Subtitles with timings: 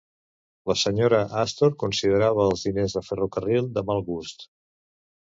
[0.69, 4.47] La Senyora Astor considerava els diners de ferrocarril de mal gust.